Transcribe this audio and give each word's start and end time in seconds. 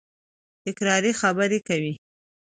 تکراري 0.63 1.11
خبري 1.21 1.59
کوي. 1.67 1.93